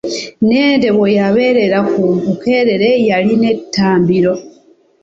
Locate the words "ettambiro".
3.55-4.33